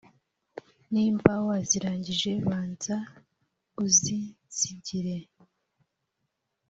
[0.91, 2.97] Nimba wazirangije banza
[3.83, 5.15] uzinsigire